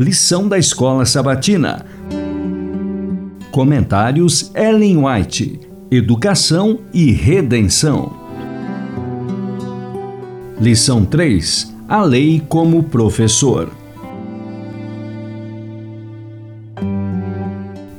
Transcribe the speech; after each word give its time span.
Lição 0.00 0.48
da 0.48 0.56
Escola 0.56 1.04
Sabatina. 1.04 1.84
Comentários 3.50 4.50
Ellen 4.54 5.04
White. 5.04 5.60
Educação 5.90 6.78
e 6.90 7.12
Redenção. 7.12 8.10
Lição 10.58 11.04
3. 11.04 11.76
A 11.86 12.02
lei 12.02 12.42
como 12.48 12.82
professor. 12.84 13.70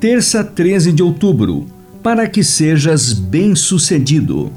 Terça, 0.00 0.42
13 0.42 0.90
de 0.90 1.00
outubro. 1.00 1.64
Para 2.02 2.26
que 2.26 2.42
sejas 2.42 3.12
bem-sucedido. 3.12 4.50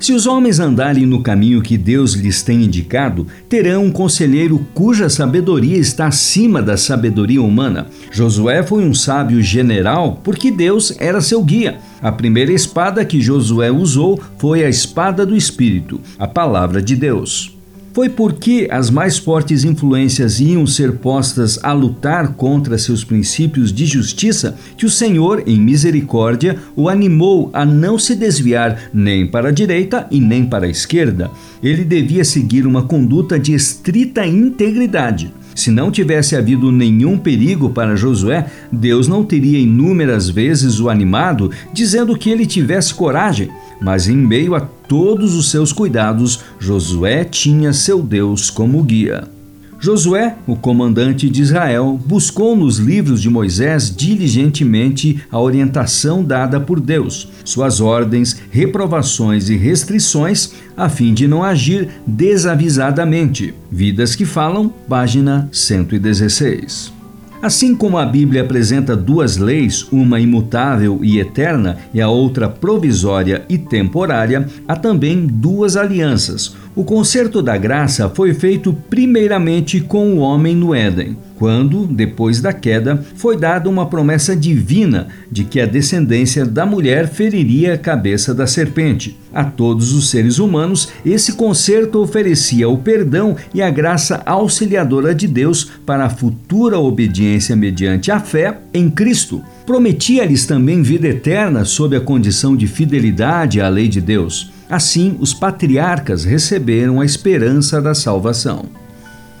Se 0.00 0.14
os 0.14 0.26
homens 0.26 0.58
andarem 0.58 1.04
no 1.04 1.22
caminho 1.22 1.60
que 1.60 1.76
Deus 1.76 2.14
lhes 2.14 2.42
tem 2.42 2.64
indicado, 2.64 3.26
terão 3.50 3.84
um 3.84 3.92
conselheiro 3.92 4.66
cuja 4.72 5.10
sabedoria 5.10 5.76
está 5.76 6.06
acima 6.06 6.62
da 6.62 6.74
sabedoria 6.78 7.42
humana. 7.42 7.86
Josué 8.10 8.62
foi 8.62 8.82
um 8.82 8.94
sábio 8.94 9.42
general 9.42 10.18
porque 10.24 10.50
Deus 10.50 10.96
era 10.98 11.20
seu 11.20 11.44
guia. 11.44 11.80
A 12.00 12.10
primeira 12.10 12.50
espada 12.50 13.04
que 13.04 13.20
Josué 13.20 13.70
usou 13.70 14.18
foi 14.38 14.64
a 14.64 14.70
espada 14.70 15.26
do 15.26 15.36
Espírito, 15.36 16.00
a 16.18 16.26
palavra 16.26 16.80
de 16.80 16.96
Deus. 16.96 17.59
Foi 17.92 18.08
porque 18.08 18.68
as 18.70 18.88
mais 18.88 19.18
fortes 19.18 19.64
influências 19.64 20.38
iam 20.38 20.64
ser 20.64 20.92
postas 20.98 21.58
a 21.62 21.72
lutar 21.72 22.34
contra 22.34 22.78
seus 22.78 23.02
princípios 23.02 23.72
de 23.72 23.84
justiça 23.84 24.56
que 24.76 24.86
o 24.86 24.90
Senhor, 24.90 25.42
em 25.44 25.60
misericórdia, 25.60 26.56
o 26.76 26.88
animou 26.88 27.50
a 27.52 27.64
não 27.64 27.98
se 27.98 28.14
desviar 28.14 28.90
nem 28.94 29.26
para 29.26 29.48
a 29.48 29.52
direita 29.52 30.06
e 30.08 30.20
nem 30.20 30.44
para 30.44 30.66
a 30.66 30.70
esquerda. 30.70 31.30
Ele 31.60 31.84
devia 31.84 32.24
seguir 32.24 32.64
uma 32.64 32.84
conduta 32.84 33.38
de 33.38 33.54
estrita 33.54 34.24
integridade. 34.24 35.32
Se 35.54 35.70
não 35.70 35.90
tivesse 35.90 36.36
havido 36.36 36.70
nenhum 36.70 37.18
perigo 37.18 37.70
para 37.70 37.96
Josué, 37.96 38.46
Deus 38.70 39.08
não 39.08 39.24
teria 39.24 39.58
inúmeras 39.58 40.28
vezes 40.28 40.80
o 40.80 40.88
animado, 40.88 41.50
dizendo 41.72 42.16
que 42.16 42.30
ele 42.30 42.46
tivesse 42.46 42.94
coragem. 42.94 43.50
Mas 43.80 44.08
em 44.08 44.16
meio 44.16 44.54
a 44.54 44.60
todos 44.60 45.34
os 45.34 45.50
seus 45.50 45.72
cuidados, 45.72 46.40
Josué 46.58 47.24
tinha 47.24 47.72
seu 47.72 48.02
Deus 48.02 48.50
como 48.50 48.82
guia. 48.82 49.39
Josué, 49.80 50.36
o 50.46 50.54
comandante 50.54 51.30
de 51.30 51.40
Israel, 51.40 51.98
buscou 52.04 52.54
nos 52.54 52.76
livros 52.76 53.22
de 53.22 53.30
Moisés 53.30 53.94
diligentemente 53.94 55.24
a 55.32 55.40
orientação 55.40 56.22
dada 56.22 56.60
por 56.60 56.78
Deus, 56.78 57.28
suas 57.46 57.80
ordens, 57.80 58.36
reprovações 58.50 59.48
e 59.48 59.56
restrições, 59.56 60.52
a 60.76 60.90
fim 60.90 61.14
de 61.14 61.26
não 61.26 61.42
agir 61.42 61.88
desavisadamente. 62.06 63.54
Vidas 63.72 64.14
que 64.14 64.26
Falam, 64.26 64.68
página 64.68 65.48
116. 65.50 66.99
Assim 67.42 67.74
como 67.74 67.96
a 67.96 68.04
Bíblia 68.04 68.42
apresenta 68.42 68.94
duas 68.94 69.38
leis, 69.38 69.86
uma 69.90 70.20
imutável 70.20 71.00
e 71.02 71.18
eterna 71.18 71.78
e 71.94 71.98
a 71.98 72.08
outra 72.08 72.50
provisória 72.50 73.46
e 73.48 73.56
temporária, 73.56 74.46
há 74.68 74.76
também 74.76 75.26
duas 75.26 75.74
alianças. 75.74 76.54
O 76.76 76.84
concerto 76.84 77.40
da 77.40 77.56
graça 77.56 78.10
foi 78.10 78.34
feito 78.34 78.76
primeiramente 78.90 79.80
com 79.80 80.12
o 80.12 80.18
homem 80.18 80.54
no 80.54 80.74
Éden, 80.74 81.16
quando, 81.40 81.86
depois 81.86 82.42
da 82.42 82.52
queda, 82.52 83.02
foi 83.16 83.34
dada 83.34 83.66
uma 83.66 83.86
promessa 83.86 84.36
divina 84.36 85.08
de 85.32 85.42
que 85.42 85.58
a 85.58 85.64
descendência 85.64 86.44
da 86.44 86.66
mulher 86.66 87.08
feriria 87.08 87.72
a 87.72 87.78
cabeça 87.78 88.34
da 88.34 88.46
serpente. 88.46 89.18
A 89.32 89.42
todos 89.42 89.94
os 89.94 90.10
seres 90.10 90.38
humanos, 90.38 90.90
esse 91.02 91.32
concerto 91.32 91.98
oferecia 91.98 92.68
o 92.68 92.76
perdão 92.76 93.34
e 93.54 93.62
a 93.62 93.70
graça 93.70 94.20
auxiliadora 94.26 95.14
de 95.14 95.26
Deus 95.26 95.64
para 95.86 96.04
a 96.04 96.10
futura 96.10 96.78
obediência 96.78 97.56
mediante 97.56 98.10
a 98.10 98.20
fé 98.20 98.58
em 98.74 98.90
Cristo. 98.90 99.42
Prometia-lhes 99.64 100.44
também 100.44 100.82
vida 100.82 101.08
eterna 101.08 101.64
sob 101.64 101.96
a 101.96 102.02
condição 102.02 102.54
de 102.54 102.66
fidelidade 102.66 103.62
à 103.62 103.68
lei 103.70 103.88
de 103.88 104.02
Deus. 104.02 104.52
Assim, 104.68 105.16
os 105.18 105.32
patriarcas 105.32 106.22
receberam 106.22 107.00
a 107.00 107.04
esperança 107.06 107.80
da 107.80 107.94
salvação. 107.94 108.66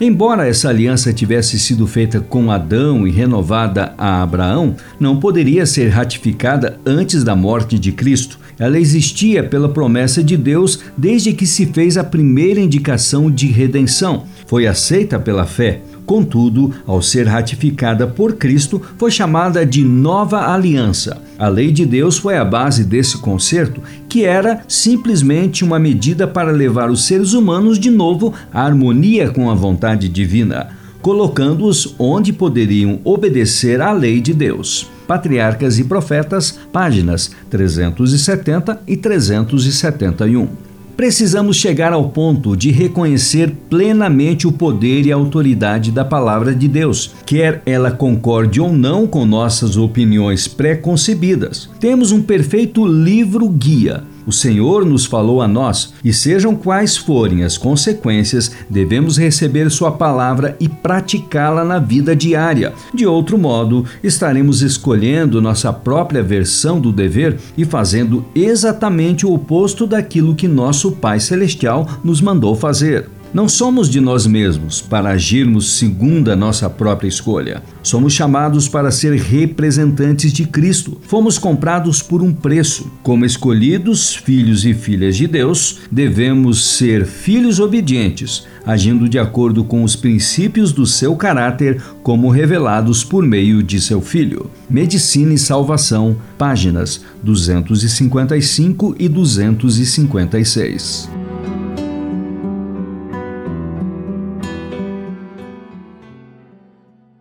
Embora 0.02 0.48
essa 0.48 0.70
aliança 0.70 1.12
tivesse 1.12 1.58
sido 1.58 1.86
feita 1.86 2.22
com 2.22 2.50
Adão 2.50 3.06
e 3.06 3.10
renovada 3.10 3.92
a 3.98 4.22
Abraão, 4.22 4.74
não 4.98 5.20
poderia 5.20 5.66
ser 5.66 5.88
ratificada 5.88 6.80
antes 6.86 7.22
da 7.22 7.36
morte 7.36 7.78
de 7.78 7.92
Cristo. 7.92 8.40
Ela 8.58 8.78
existia 8.78 9.44
pela 9.44 9.68
promessa 9.68 10.24
de 10.24 10.38
Deus 10.38 10.80
desde 10.96 11.34
que 11.34 11.46
se 11.46 11.66
fez 11.66 11.98
a 11.98 12.04
primeira 12.04 12.60
indicação 12.60 13.30
de 13.30 13.48
redenção. 13.48 14.24
Foi 14.46 14.66
aceita 14.66 15.20
pela 15.20 15.44
fé. 15.44 15.82
Contudo, 16.06 16.74
ao 16.86 17.00
ser 17.00 17.26
ratificada 17.26 18.06
por 18.06 18.34
Cristo, 18.34 18.82
foi 18.98 19.10
chamada 19.10 19.64
de 19.64 19.84
Nova 19.84 20.52
Aliança. 20.52 21.22
A 21.38 21.48
lei 21.48 21.70
de 21.70 21.86
Deus 21.86 22.18
foi 22.18 22.36
a 22.36 22.44
base 22.44 22.84
desse 22.84 23.18
concerto, 23.18 23.80
que 24.08 24.24
era 24.24 24.62
simplesmente 24.66 25.64
uma 25.64 25.78
medida 25.78 26.26
para 26.26 26.50
levar 26.50 26.90
os 26.90 27.04
seres 27.04 27.32
humanos 27.32 27.78
de 27.78 27.90
novo 27.90 28.34
à 28.52 28.62
harmonia 28.62 29.30
com 29.30 29.50
a 29.50 29.54
vontade 29.54 30.08
divina, 30.08 30.68
colocando-os 31.00 31.94
onde 31.98 32.32
poderiam 32.32 33.00
obedecer 33.04 33.80
à 33.80 33.92
lei 33.92 34.20
de 34.20 34.34
Deus. 34.34 34.90
Patriarcas 35.06 35.78
e 35.78 35.84
Profetas, 35.84 36.58
páginas 36.72 37.30
370 37.48 38.82
e 38.86 38.96
371 38.96 40.69
precisamos 41.00 41.56
chegar 41.56 41.94
ao 41.94 42.10
ponto 42.10 42.54
de 42.54 42.70
reconhecer 42.70 43.50
plenamente 43.70 44.46
o 44.46 44.52
poder 44.52 45.06
e 45.06 45.10
a 45.10 45.14
autoridade 45.14 45.90
da 45.90 46.04
palavra 46.04 46.54
de 46.54 46.68
Deus, 46.68 47.14
quer 47.24 47.62
ela 47.64 47.90
concorde 47.90 48.60
ou 48.60 48.70
não 48.70 49.06
com 49.06 49.24
nossas 49.24 49.78
opiniões 49.78 50.46
pré-concebidas. 50.46 51.70
Temos 51.80 52.12
um 52.12 52.20
perfeito 52.20 52.84
livro-guia 52.84 54.04
o 54.30 54.32
Senhor 54.32 54.84
nos 54.84 55.06
falou 55.06 55.42
a 55.42 55.48
nós, 55.48 55.92
e 56.04 56.12
sejam 56.12 56.54
quais 56.54 56.96
forem 56.96 57.42
as 57.42 57.58
consequências, 57.58 58.52
devemos 58.70 59.18
receber 59.18 59.68
Sua 59.72 59.90
palavra 59.90 60.56
e 60.60 60.68
praticá-la 60.68 61.64
na 61.64 61.80
vida 61.80 62.14
diária. 62.14 62.72
De 62.94 63.04
outro 63.04 63.36
modo, 63.36 63.84
estaremos 64.04 64.62
escolhendo 64.62 65.42
nossa 65.42 65.72
própria 65.72 66.22
versão 66.22 66.80
do 66.80 66.92
dever 66.92 67.38
e 67.58 67.64
fazendo 67.64 68.24
exatamente 68.32 69.26
o 69.26 69.34
oposto 69.34 69.84
daquilo 69.84 70.36
que 70.36 70.46
nosso 70.46 70.92
Pai 70.92 71.18
Celestial 71.18 71.88
nos 72.04 72.20
mandou 72.20 72.54
fazer. 72.54 73.08
Não 73.32 73.48
somos 73.48 73.88
de 73.88 74.00
nós 74.00 74.26
mesmos 74.26 74.80
para 74.80 75.10
agirmos 75.10 75.78
segundo 75.78 76.32
a 76.32 76.36
nossa 76.36 76.68
própria 76.68 77.06
escolha. 77.06 77.62
Somos 77.80 78.12
chamados 78.12 78.66
para 78.66 78.90
ser 78.90 79.14
representantes 79.14 80.32
de 80.32 80.44
Cristo. 80.44 81.00
Fomos 81.02 81.38
comprados 81.38 82.02
por 82.02 82.22
um 82.22 82.32
preço. 82.32 82.90
Como 83.04 83.24
escolhidos 83.24 84.16
filhos 84.16 84.64
e 84.64 84.74
filhas 84.74 85.16
de 85.16 85.28
Deus, 85.28 85.78
devemos 85.92 86.76
ser 86.76 87.06
filhos 87.06 87.60
obedientes, 87.60 88.48
agindo 88.66 89.08
de 89.08 89.20
acordo 89.20 89.62
com 89.62 89.84
os 89.84 89.94
princípios 89.94 90.72
do 90.72 90.84
seu 90.84 91.14
caráter, 91.14 91.80
como 92.02 92.30
revelados 92.30 93.04
por 93.04 93.24
meio 93.24 93.62
de 93.62 93.80
seu 93.80 94.00
Filho. 94.00 94.50
Medicina 94.68 95.32
e 95.32 95.38
Salvação, 95.38 96.16
páginas 96.36 97.00
255 97.22 98.96
e 98.98 99.08
256. 99.08 101.19